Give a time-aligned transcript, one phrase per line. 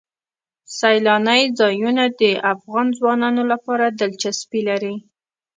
[0.77, 2.21] سیلانی ځایونه د
[2.53, 4.95] افغان ځوانانو لپاره دلچسپي لري.